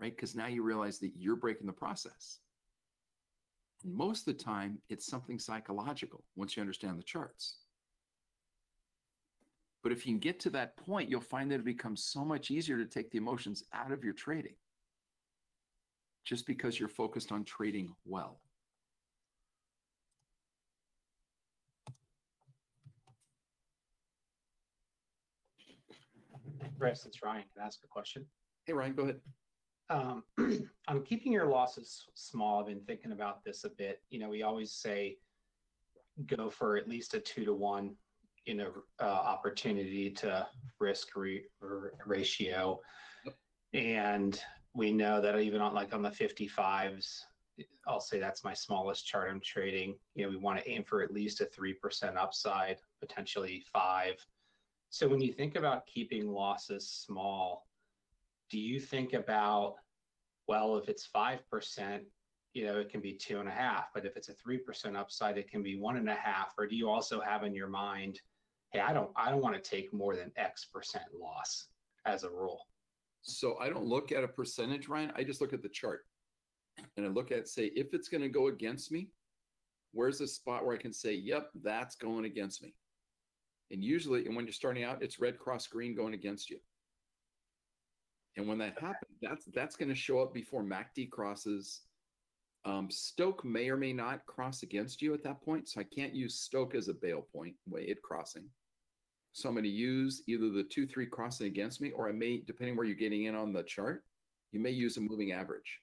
[0.00, 0.16] Right?
[0.16, 2.38] Because now you realize that you're breaking the process.
[3.84, 7.58] And most of the time, it's something psychological once you understand the charts.
[9.82, 12.50] But if you can get to that point, you'll find that it becomes so much
[12.50, 14.56] easier to take the emotions out of your trading
[16.24, 18.40] just because you're focused on trading well.
[26.80, 27.44] Chris, it's Ryan.
[27.52, 28.24] Can I ask a question?
[28.64, 29.20] Hey, Ryan, go ahead.
[29.90, 30.24] Um,
[30.88, 32.58] I'm keeping your losses small.
[32.58, 34.00] I've been thinking about this a bit.
[34.08, 35.18] You know, we always say
[36.26, 37.96] go for at least a two to one,
[38.46, 40.46] you know, uh, opportunity to
[40.78, 41.44] risk re-
[42.06, 42.80] ratio.
[43.74, 44.40] And
[44.74, 47.20] we know that even on like on the 55s,
[47.86, 49.96] I'll say that's my smallest chart I'm trading.
[50.14, 54.14] You know, we want to aim for at least a 3% upside, potentially five.
[54.90, 57.68] So when you think about keeping losses small,
[58.50, 59.76] do you think about,
[60.48, 62.00] well, if it's 5%,
[62.54, 65.38] you know, it can be two and a half, but if it's a 3% upside,
[65.38, 66.54] it can be one and a half.
[66.58, 68.20] Or do you also have in your mind,
[68.72, 71.68] hey, I don't, I don't want to take more than X percent loss
[72.04, 72.66] as a rule?
[73.22, 75.12] So I don't look at a percentage, Ryan.
[75.14, 76.00] I just look at the chart
[76.96, 79.10] and I look at, say, if it's going to go against me,
[79.92, 82.74] where's the spot where I can say, yep, that's going against me?
[83.70, 86.58] And usually, and when you're starting out, it's red cross green going against you.
[88.36, 91.82] And when that happens, that's that's going to show up before MACD crosses.
[92.64, 96.14] Um, Stoch may or may not cross against you at that point, so I can't
[96.14, 98.44] use Stoch as a bail point way it crossing.
[99.32, 102.42] So I'm going to use either the two three crossing against me, or I may,
[102.46, 104.04] depending where you're getting in on the chart,
[104.52, 105.78] you may use a moving average.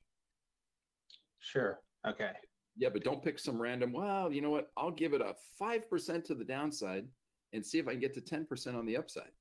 [1.39, 1.79] Sure.
[2.05, 2.31] Okay.
[2.77, 3.91] Yeah, but don't pick some random.
[3.91, 4.67] Well, you know what?
[4.77, 7.07] I'll give it a five percent to the downside
[7.53, 9.31] and see if I can get to ten percent on the upside.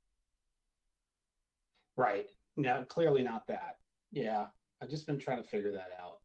[1.96, 2.26] Right.
[2.56, 3.78] No, clearly not that.
[4.12, 4.46] Yeah.
[4.82, 6.18] I've just been trying to figure that out.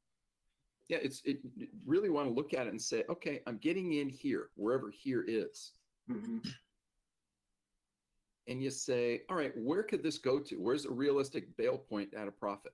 [0.89, 1.39] Yeah, it's it
[1.85, 5.23] really want to look at it and say, okay, I'm getting in here, wherever here
[5.25, 5.71] is.
[6.09, 6.45] Mhm.
[8.47, 10.55] And you say, all right, where could this go to?
[10.57, 12.73] Where's a realistic bail point at a profit?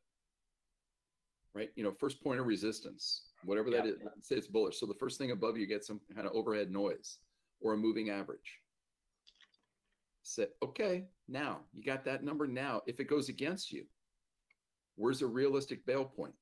[1.54, 1.72] Right?
[1.76, 3.92] You know, first point of resistance, whatever that Yeah.
[3.92, 4.80] is, say it's bullish.
[4.80, 7.20] So the first thing above you get some kind of overhead noise
[7.60, 8.60] or a moving average.
[10.28, 12.48] Say, okay, now you got that number.
[12.48, 13.86] Now, if it goes against you,
[14.98, 16.34] where's a realistic bail point?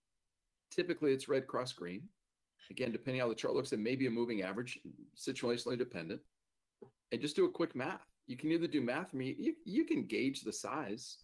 [0.71, 2.01] Typically, it's red cross green.
[2.71, 4.79] Again, depending on how the chart looks, it may be a moving average,
[5.15, 6.19] situationally dependent.
[7.11, 8.01] And just do a quick math.
[8.25, 11.17] You can either do math or you, you, can gauge the size.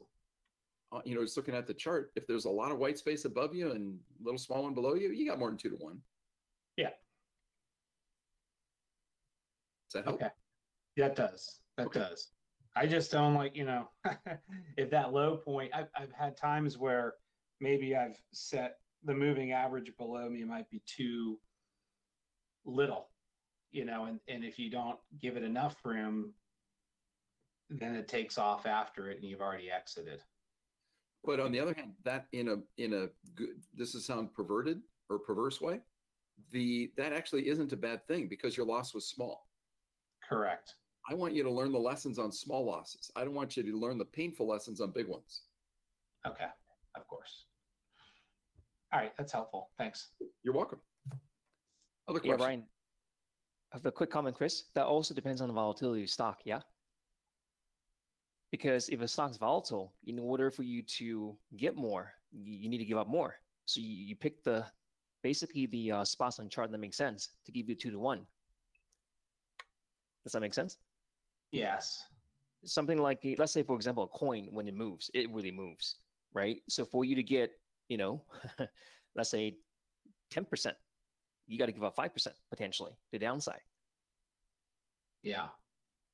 [0.92, 3.26] Uh, you know, just looking at the chart, if there's a lot of white space
[3.26, 5.78] above you and a little small one below you, you got more than two to
[5.78, 5.98] one.
[6.78, 6.90] Yeah.
[9.90, 10.22] Does that help?
[10.22, 10.30] Okay.
[10.98, 11.62] That does.
[11.78, 12.02] That Okay.
[12.02, 12.28] does.
[12.76, 13.90] I just don't like, you know,
[14.78, 17.16] if that low point, I've, I've had times where
[17.60, 21.40] maybe I've set the moving average below me might be too
[22.66, 23.10] little,
[23.72, 26.34] you know, and, and if you don't give it enough room,
[27.70, 30.22] then it takes off after it and you've already exited.
[31.24, 34.82] But on the other hand, that in a in a good this is sound perverted
[35.10, 35.80] or perverse way,
[36.52, 39.48] the that actually isn't a bad thing because your loss was small.
[40.28, 40.76] Correct.
[41.10, 43.12] I want you to learn the lessons on small losses.
[43.16, 45.42] I don't want you to learn the painful lessons on big ones.
[46.26, 46.46] Okay.
[46.96, 47.46] Of course.
[48.94, 49.12] All right.
[49.18, 49.70] That's helpful.
[49.78, 50.10] Thanks.
[50.44, 50.80] You're welcome.
[52.08, 52.40] Other Yeah, questions?
[52.42, 52.64] Ryan.
[53.74, 54.66] I have a quick comment, Chris.
[54.76, 56.60] That also depends on the volatility of stock, yeah?
[58.52, 62.80] Because if a stock's volatile, in order for you to get more, you, you need
[62.80, 63.36] to give up more.
[63.66, 64.66] So you, you pick the
[65.24, 68.26] basically the uh, spots on chart that make sense to give you two to one.
[70.24, 70.78] Does that make sense?
[71.52, 72.04] Yes.
[72.66, 75.96] something like let's say for example a coin when it moves it really moves
[76.34, 76.62] right?
[76.70, 77.52] So for you to get
[77.90, 78.24] you know
[79.16, 79.58] let's say
[80.34, 80.74] 10%
[81.48, 83.60] you got to give up 5% potentially the downside.
[85.24, 85.48] Yeah.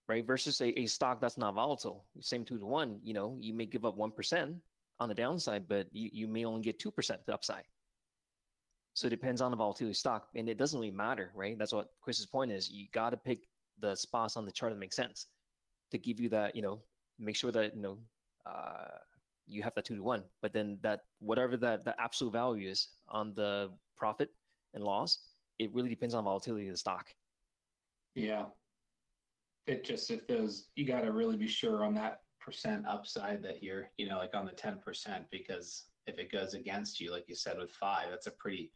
[0.08, 0.26] right?
[0.26, 3.66] Versus a, a stock that's not volatile same two to one you know you may
[3.66, 4.56] give up 1%
[5.00, 7.64] on the downside but you, you may only get 2% the upside.
[8.94, 11.58] So it depends on the volatility stock and it doesn't really matter right?
[11.58, 13.42] That's what chris's point is you got to pick
[13.80, 15.28] the spots on the chart that make sense
[15.92, 16.82] to give you that you know
[17.20, 17.98] make sure that you know
[18.46, 18.98] uh,
[19.48, 22.90] you have that two to one but then that whatever that the absolute value is
[23.10, 24.30] on the profit
[24.74, 25.20] and loss
[25.60, 27.08] it really depends on volatility of the stock
[28.16, 28.46] Yeah.
[29.68, 33.62] It just, if those, you got to really be sure on that percent upside that
[33.62, 37.36] you're, you know, like on the 10%, because if it goes against you, like you
[37.36, 38.72] said with five, that's a pretty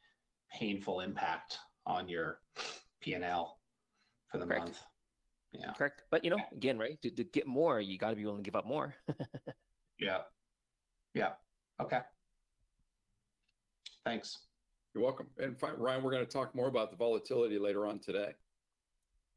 [0.54, 2.42] painful impact on your
[3.02, 3.58] P&L
[4.30, 4.66] for the Correct.
[4.66, 4.80] month.
[5.54, 5.74] Yeah.
[5.74, 8.44] correct but you know again right to, to get more you got to be willing
[8.44, 8.96] to give up more
[10.02, 10.22] Yeah.
[11.14, 11.34] Yeah.
[11.80, 12.00] Okay.
[14.04, 14.40] Thanks.
[14.94, 15.28] You're welcome.
[15.38, 18.32] And fi- Ryan, we're going to talk more about the volatility later on today.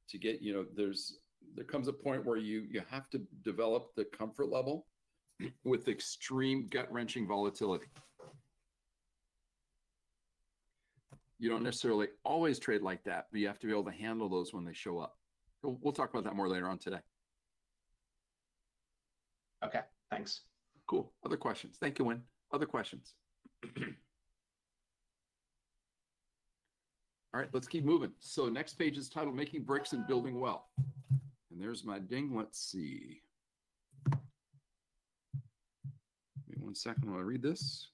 [0.09, 1.19] To get, you know, there's
[1.55, 4.87] there comes a point where you you have to develop the comfort level
[5.65, 7.87] with extreme gut wrenching volatility.
[11.39, 14.29] You don't necessarily always trade like that, but you have to be able to handle
[14.29, 15.17] those when they show up.
[15.65, 16.99] We'll, we'll talk about that more later on today.
[19.65, 19.81] Okay.
[20.11, 20.43] Thanks.
[20.87, 21.13] Cool.
[21.25, 21.79] Other questions?
[21.81, 22.21] Thank you, Win.
[22.53, 23.15] Other questions?
[27.33, 28.13] All right, let's keep moving.
[28.21, 30.69] So next page is titled Making Bricks and Building Wealth.
[31.51, 32.37] And there's my ding.
[32.37, 33.23] Let's see.
[34.07, 34.21] Give
[36.49, 37.89] me one second while I read this.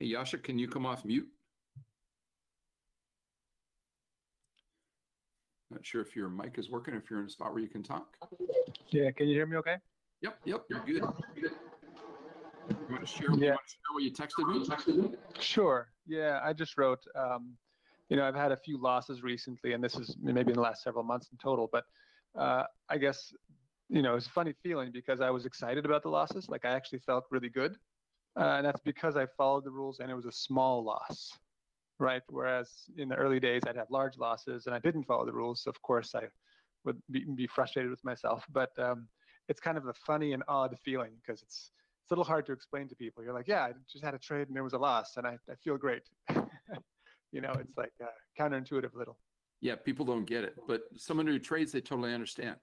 [0.00, 1.26] Hey, Yasha, can you come off mute?
[5.72, 7.82] Not sure if your mic is working, if you're in a spot where you can
[7.82, 8.16] talk.
[8.90, 9.76] Yeah, can you hear me okay?
[10.22, 11.02] Yep, yep, you're good.
[11.36, 11.50] You
[12.88, 13.50] want to share, you Yeah.
[13.50, 15.16] want to share what you texted me?
[15.40, 15.88] Sure.
[16.06, 17.56] Yeah, I just wrote, um,
[18.08, 20.84] you know, I've had a few losses recently, and this is maybe in the last
[20.84, 21.84] several months in total, but
[22.36, 23.34] uh, I guess,
[23.88, 26.48] you know, it's a funny feeling because I was excited about the losses.
[26.48, 27.76] Like I actually felt really good.
[28.38, 31.36] Uh, and that's because I followed the rules and it was a small loss,
[31.98, 32.22] right?
[32.28, 35.62] Whereas in the early days, I'd have large losses and I didn't follow the rules.
[35.62, 36.28] So of course, I
[36.84, 38.44] would be, be frustrated with myself.
[38.52, 39.08] But um,
[39.48, 41.72] it's kind of a funny and odd feeling because it's,
[42.04, 43.24] it's a little hard to explain to people.
[43.24, 45.36] You're like, yeah, I just had a trade and there was a loss and I,
[45.50, 46.02] I feel great.
[47.32, 48.06] you know, it's like uh,
[48.38, 49.18] counterintuitive a little.
[49.60, 52.56] Yeah, people don't get it, but someone who trades, they totally understand.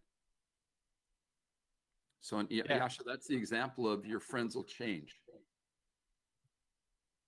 [2.22, 2.64] So, Yeah.
[2.70, 5.14] Yasha, that's the example of your friends will change,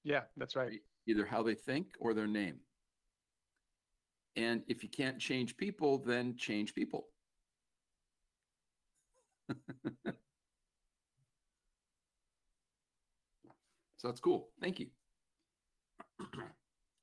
[0.08, 0.80] Yeah, that's right.
[1.06, 2.62] either how they think or their name.
[4.38, 7.08] And if you can't change people, then change people.
[9.50, 9.56] so
[14.06, 14.48] that's cool.
[14.62, 14.88] Thank you.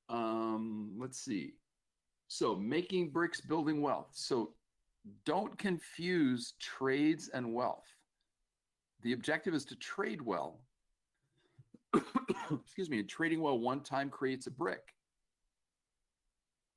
[0.09, 1.53] um, let's see.
[2.27, 4.09] So making bricks, building wealth.
[4.13, 4.53] So
[5.27, 7.85] don't confuse trades and wealth.
[9.03, 10.64] The objective is to trade well.
[12.63, 12.99] Excuse me.
[12.99, 14.93] And trading well one time creates a brick.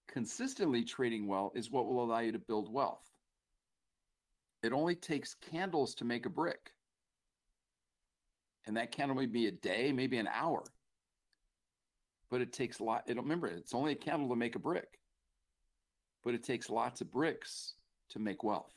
[0.09, 3.05] Consistently trading well is what will allow you to build wealth.
[4.63, 6.73] It only takes candles to make a brick.
[8.67, 10.63] And that candle may be a day, maybe an hour.
[12.31, 13.05] But it takes a lot.
[13.07, 14.99] It, remember, it's only a candle to make a brick.
[16.25, 17.75] But it takes lots of bricks
[18.11, 18.75] to make wealth.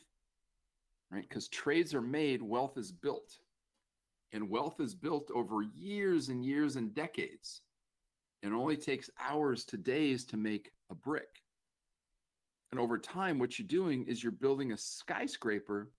[1.12, 1.28] Right?
[1.28, 3.38] Because trades are made, wealth is built.
[4.34, 7.62] And wealth is built over years and years and decades.
[8.42, 11.44] It only takes hours to days to make a brick.
[12.72, 15.92] And over time, what you're doing is you're building a skyscraper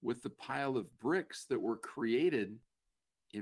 [0.00, 2.56] with the pile of bricks that were created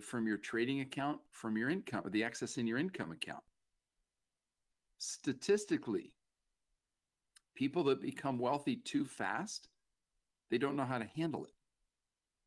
[0.03, 3.43] from your trading account, from your income, or the excess in your income account.
[4.99, 6.13] Statistically,
[7.55, 9.69] people that become wealthy too fast,
[10.51, 11.53] they don't know how to handle it.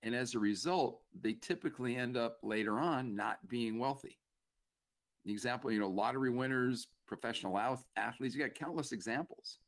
[0.04, 4.20] And as a result, they typically end up later on not being wealthy.
[5.26, 7.58] The example, you know, lottery winners, professional
[7.96, 9.60] athletes, you got countless examples.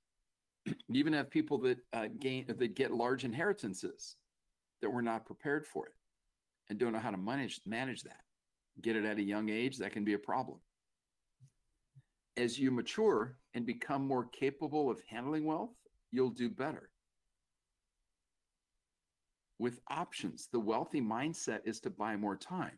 [0.66, 4.18] you even have people that uh, gain that get large inheritances
[4.82, 5.94] that were not prepared for it
[6.70, 8.22] and don't know how to manage manage that.
[8.82, 10.60] Get it at a young age, that can be a problem.
[12.36, 15.72] As you mature and become more capable of handling wealth,
[16.12, 16.90] you'll do better.
[19.58, 22.78] With options, the wealthy mindset is to buy more time.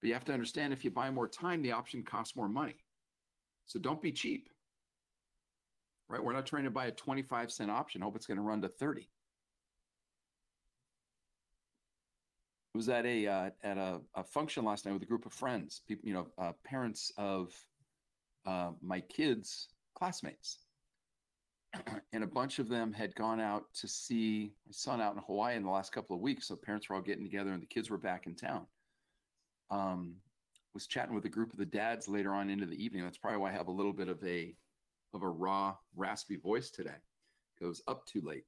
[0.00, 2.76] But you have to understand if you buy more time, the option costs more money.
[3.66, 4.48] So don't be cheap.
[6.08, 6.22] Right?
[6.22, 8.68] We're not trying to buy a 25 cent option, hope it's going to run to
[8.68, 9.08] 30.
[12.76, 15.80] was at a uh, at a, a, function last night with a group of friends,
[15.88, 17.52] people, you know, uh, parents of
[18.46, 20.65] uh, my kids' classmates,
[22.12, 25.56] and a bunch of them had gone out to see my son out in Hawaii
[25.56, 26.48] in the last couple of weeks.
[26.48, 28.66] So parents were all getting together, and the kids were back in town.
[29.70, 30.16] Um,
[30.74, 33.02] was chatting with a group of the dads later on into the evening.
[33.02, 34.54] That's probably why I have a little bit of a
[35.14, 36.96] of a raw, raspy voice today.
[37.60, 38.44] Was up too late.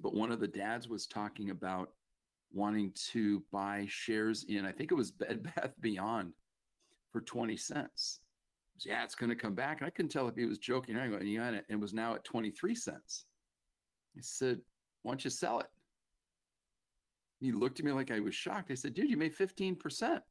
[0.00, 1.90] But one of the dads was talking about
[2.52, 6.32] wanting to buy shares in, I think it was Bed Bath Beyond
[7.12, 8.20] for 20 cents.
[8.82, 9.80] Was, yeah, it's going to come back.
[9.80, 11.36] And I couldn't tell if he was joking or anything.
[11.38, 13.24] And, and it was now at 23 cents.
[14.16, 14.60] I said,
[15.02, 15.66] why don't you sell it?
[17.40, 18.70] He looked at me like I was shocked.
[18.70, 20.20] I said, dude, you made 15%.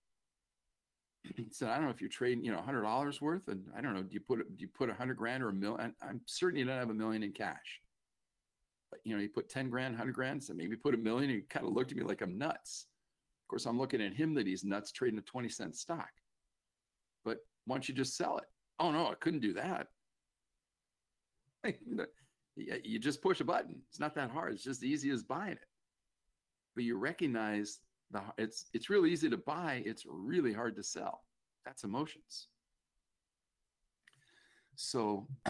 [1.35, 3.47] He said, I don't know if you're trading, you know, hundred dollars worth.
[3.47, 5.53] And I don't know, do you put, do you put a hundred grand or a
[5.53, 5.93] million?
[6.01, 7.79] I'm certain you don't have a million in cash
[8.91, 11.29] but you know, you put 10 grand, 100 grand, so maybe put a million.
[11.29, 12.87] He kind of looked at me like I'm nuts.
[13.43, 16.09] Of course, I'm looking at him that he's nuts trading a 20 cent stock.
[17.66, 18.45] Why don't you just sell it?
[18.80, 19.88] Oh, no, I couldn't do that.
[22.55, 23.82] you just push a button.
[23.89, 24.53] It's not that hard.
[24.53, 25.68] It's just as easy as buying it.
[26.76, 27.80] But you recognize
[28.12, 29.84] the it's it's really easy to buy.
[29.86, 31.24] It's really hard to sell.
[31.66, 32.47] That's emotions.
[34.76, 35.28] So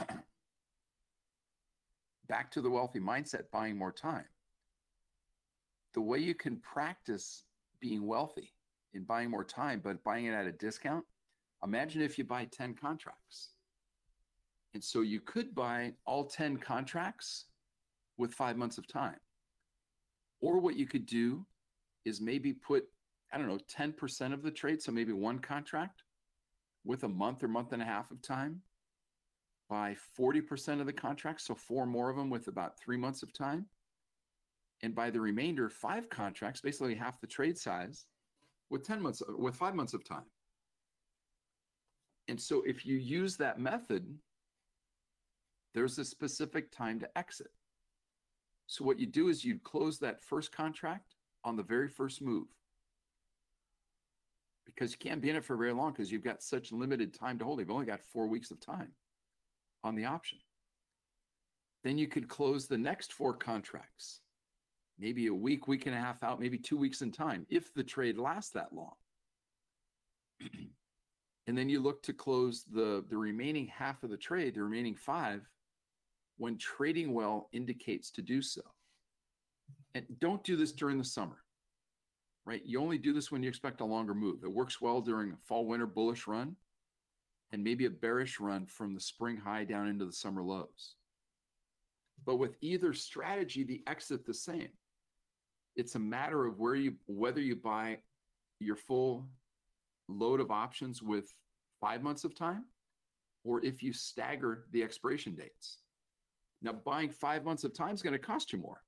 [2.27, 4.25] back to the wealthy mindset, buying more time.
[5.93, 7.43] The way you can practice
[7.79, 8.53] being wealthy
[8.93, 11.05] in buying more time, but buying it at a discount,
[11.63, 13.49] imagine if you buy 10 contracts.
[14.73, 17.45] And so you could buy all 10 contracts
[18.17, 19.17] with five months of time.
[20.39, 21.45] Or what you could do
[22.05, 22.85] is maybe put,
[23.31, 26.03] I don't know, 10% of the trade, so maybe one contract
[26.83, 28.61] with a month or month and a half of time
[29.69, 33.31] by 40% of the contracts, so four more of them with about three months of
[33.33, 33.65] time.
[34.83, 38.05] And by the remainder, five contracts, basically half the trade size,
[38.69, 40.25] with 10 months, with five months of time.
[42.27, 44.05] And so if you use that method,
[45.73, 47.51] there's a specific time to exit.
[48.67, 52.47] So what you do is you'd close that first contract on the very first move.
[54.65, 57.37] Because you can't be in it for very long because you've got such limited time
[57.39, 57.59] to hold.
[57.59, 58.93] You've only got four weeks of time
[59.83, 60.39] on the option.
[61.83, 64.21] Then you could close the next four contracts,
[64.99, 67.83] maybe a week, week and a half out, maybe two weeks in time, if the
[67.83, 68.93] trade lasts that long.
[71.51, 74.95] and then you look to close the, the remaining half of the trade, the remaining
[74.95, 75.41] five,
[76.37, 78.61] when trading well indicates to do so.
[79.93, 81.39] And don't do this during the summer,
[82.45, 82.61] right?
[82.63, 84.45] You only do this when you expect a longer move.
[84.45, 86.55] It works well during a fall winter bullish run
[87.51, 90.95] and maybe a bearish run from the spring high down into the summer lows.
[92.25, 94.69] But with either strategy, the exit the same.
[95.75, 97.97] It's a matter of where you whether you buy
[98.61, 99.27] your full
[100.07, 101.25] load of options with
[101.81, 102.65] five months of time,
[103.43, 105.79] or if you stagger the expiration dates.
[106.61, 108.81] Now, buying five months of time is going to cost you more.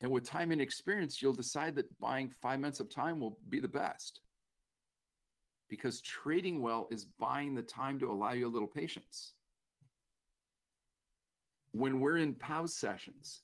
[0.00, 3.60] And with time and experience, you'll decide that buying five months of time will be
[3.60, 4.20] the best
[5.68, 9.32] because trading well is buying the time to allow you a little patience.
[11.70, 13.42] When we're in pause sessions,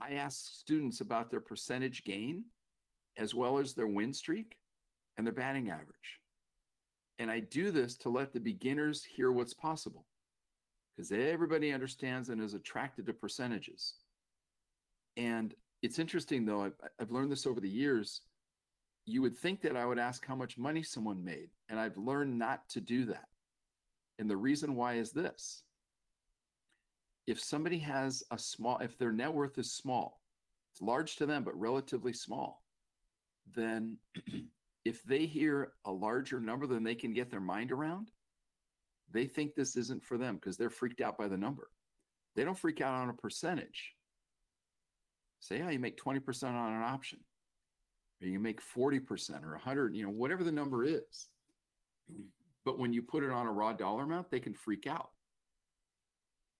[0.00, 2.44] I ask students about their percentage gain
[3.16, 4.56] as well as their win streak
[5.16, 6.20] and their batting average.
[7.18, 10.06] And I do this to let the beginners hear what's possible
[10.96, 13.94] because everybody understands and is attracted to percentages.
[15.16, 16.64] And it's interesting though.
[16.64, 18.22] I've, I've learned this over the years.
[19.06, 22.38] You would think that I would ask how much money someone made, and I've learned
[22.38, 23.26] not to do that.
[24.18, 25.62] And the reason why is this
[27.26, 30.20] if somebody has a small, if their net worth is small,
[30.72, 32.62] it's large to them, but relatively small,
[33.54, 33.98] then
[34.84, 38.10] if they hear a larger number than they can get their mind around,
[39.12, 41.70] they think this isn't for them because they're freaked out by the number.
[42.36, 43.94] They don't freak out on a percentage.
[45.40, 47.20] Say, yeah, you make 20% on an option,
[48.20, 51.28] or you make 40% or 100, you know, whatever the number is.
[52.64, 55.10] But when you put it on a raw dollar amount, they can freak out.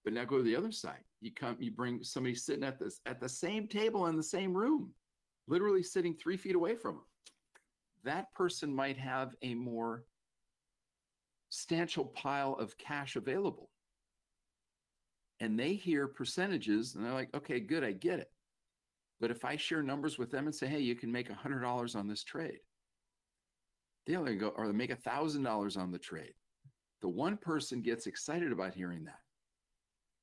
[0.05, 1.03] But now go to the other side.
[1.21, 4.57] You come, you bring somebody sitting at this at the same table in the same
[4.57, 4.93] room,
[5.49, 7.05] literally sitting three feet away from them.
[8.05, 10.05] That person might have a more
[11.51, 13.71] substantial pile of cash available.
[15.41, 18.31] And they hear percentages and they're like, okay, good, I get it.
[19.21, 22.09] But if I share numbers with them and say, hey, you can make $100 on
[22.09, 22.61] this trade,
[24.07, 26.35] they'll go, or they make $1,000 on the trade.
[27.01, 29.21] The one person gets excited about hearing that.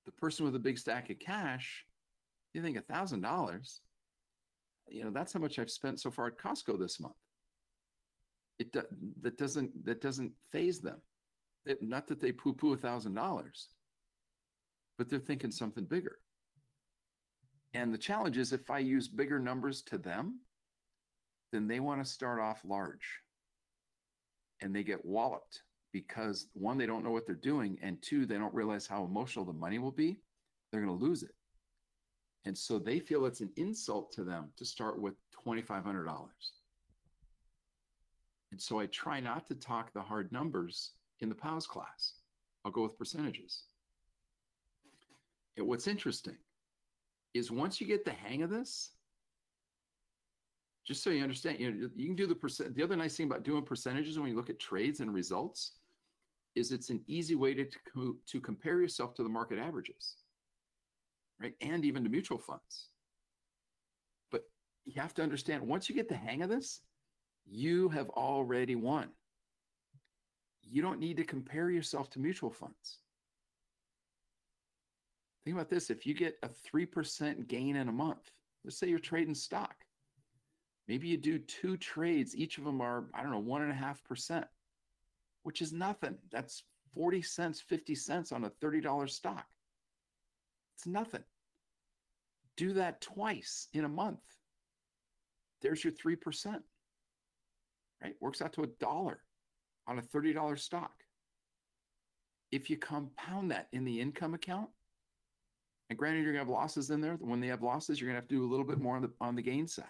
[0.05, 1.86] The person with a big stack of cash,
[2.53, 3.80] you think $1,000,
[4.88, 7.15] you know, that's how much I've spent so far at Costco this month.
[8.59, 8.73] It
[9.21, 11.01] that doesn't that doesn't phase them.
[11.65, 13.69] It, not that they poo-poo a thousand dollars,
[14.97, 16.19] but they're thinking something bigger.
[17.73, 20.39] And the challenge is if I use bigger numbers to them,
[21.51, 23.19] then they want to start off large.
[24.61, 28.37] And they get walloped because one, they don't know what they're doing, and two, they
[28.37, 30.19] don't realize how emotional the money will be.
[30.71, 31.35] They're going to lose it.
[32.45, 36.05] And so they feel it's an insult to them to start with $2,500.
[38.55, 42.13] And so I try not to talk the hard numbers in the POWs class.
[42.63, 43.63] I'll go with percentages.
[45.57, 46.37] And what's interesting
[47.33, 48.91] is once you get the hang of this,
[50.87, 52.73] just so you understand, you know, you can do the percent.
[52.77, 55.73] The other nice thing about doing percentages when you look at trades and results
[56.55, 60.15] is it's an easy way to, to, to compare yourself to the market averages,
[61.41, 61.55] right?
[61.59, 62.87] And even to mutual funds.
[64.31, 64.43] But
[64.85, 66.79] you have to understand once you get the hang of this,
[67.45, 69.09] you have already won.
[70.63, 72.99] You don't need to compare yourself to mutual funds.
[75.43, 78.31] Think about this if you get a 3% gain in a month,
[78.63, 79.75] let's say you're trading stock,
[80.87, 83.75] maybe you do two trades, each of them are, I don't know, one and a
[83.75, 84.47] half percent,
[85.43, 86.15] which is nothing.
[86.31, 86.63] That's
[86.95, 89.45] 40 cents, 50 cents on a $30 stock.
[90.75, 91.23] It's nothing.
[92.57, 94.23] Do that twice in a month.
[95.61, 96.59] There's your 3%
[98.05, 98.15] right?
[98.21, 99.19] Works out to a dollar
[99.87, 100.91] on a $30 stock.
[102.51, 104.69] If you compound that in the income account,
[105.89, 107.15] and granted, you're gonna have losses in there.
[107.19, 109.11] When they have losses, you're gonna have to do a little bit more on the
[109.21, 109.85] on the gain side.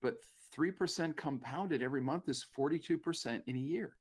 [0.00, 0.14] But
[0.54, 3.96] three percent compounded every month is 42% in a year.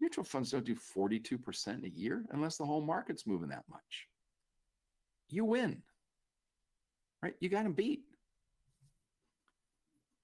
[0.00, 4.06] Mutual funds don't do 42% in a year unless the whole market's moving that much.
[5.30, 5.82] You win,
[7.22, 7.34] right?
[7.40, 8.02] You got them beat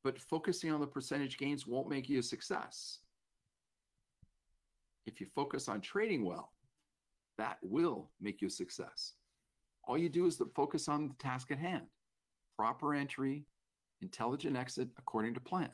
[0.03, 2.99] but focusing on the percentage gains won't make you a success.
[5.07, 6.53] If you focus on trading well,
[7.39, 9.15] that will make you a success.
[9.85, 11.87] All you do is to focus on the task at hand
[12.61, 13.47] proper entry,
[14.03, 15.71] intelligent exit according to plan.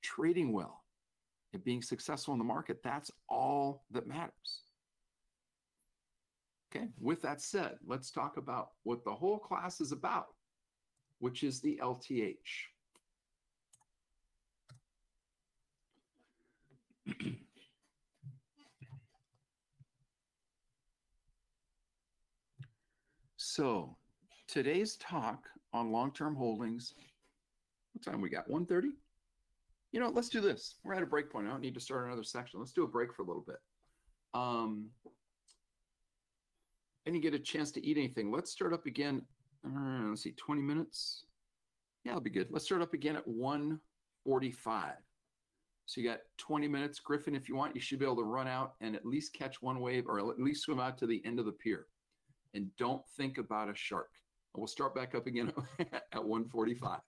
[0.00, 0.84] Trading well
[1.52, 4.62] and being successful in the market, that's all that matters.
[6.72, 10.26] Okay, with that said, let's talk about what the whole class is about,
[11.18, 12.36] which is the LTH.
[23.50, 23.96] So
[24.46, 26.94] today's talk on long-term holdings,
[27.92, 28.48] what time we got?
[28.48, 28.90] 1.30?
[29.92, 30.76] You know, let's do this.
[30.84, 31.48] We're at a break point.
[31.48, 32.60] I don't need to start another section.
[32.60, 33.56] Let's do a break for a little bit.
[34.34, 34.86] Um,
[37.06, 38.30] and you get a chance to eat anything.
[38.30, 39.22] Let's start up again.
[39.66, 41.24] Uh, let's see, 20 minutes.
[42.04, 42.48] Yeah, it'll be good.
[42.50, 44.92] Let's start up again at 145.
[45.86, 47.00] So you got 20 minutes.
[47.00, 49.60] Griffin, if you want, you should be able to run out and at least catch
[49.60, 51.86] one wave or at least swim out to the end of the pier.
[52.54, 54.10] And don't think about a shark.
[54.54, 55.52] We'll start back up again
[56.12, 56.98] at 145.